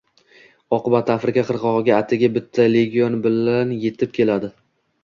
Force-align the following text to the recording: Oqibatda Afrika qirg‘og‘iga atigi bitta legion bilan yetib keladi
Oqibatda 0.77 1.17
Afrika 1.21 1.43
qirg‘og‘iga 1.51 1.99
atigi 1.99 2.31
bitta 2.39 2.67
legion 2.79 3.21
bilan 3.29 3.79
yetib 3.87 4.19
keladi 4.21 4.53